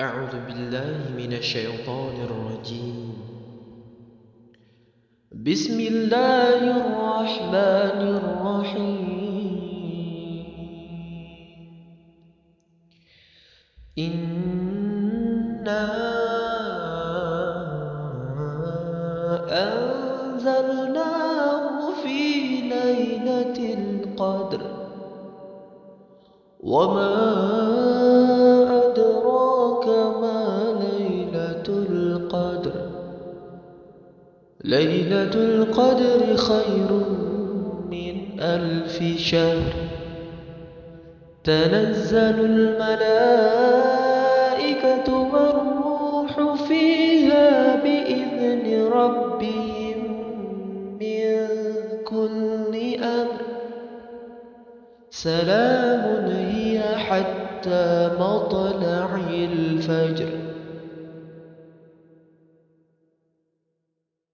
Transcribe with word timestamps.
أعوذ 0.00 0.34
بالله 0.46 1.14
من 1.16 1.32
الشيطان 1.32 2.14
الرجيم. 2.26 3.14
بسم 5.32 5.80
الله 5.80 6.58
الرحمن 6.82 8.00
الرحيم. 8.18 9.54
إنا 13.98 15.86
أنزلناه 20.42 21.14
في 22.02 22.20
ليلة 22.66 23.58
القدر. 23.78 24.62
وما 26.60 27.63
ليلة 34.64 35.34
القدر 35.34 36.36
خير 36.36 36.92
من 37.90 38.40
ألف 38.40 39.02
شهر. 39.18 39.72
تنزل 41.44 42.34
الملائكة 42.44 42.88
والروح 45.12 46.54
فيها 46.68 47.76
بإذن 47.82 48.88
ربهم 48.92 49.98
من 51.00 51.46
كل 52.04 52.74
أمر. 53.04 53.40
سلام 55.10 56.26
هي 56.30 56.80
حتى 56.96 58.10
مطلع 58.20 59.08
الفجر. 59.30 60.28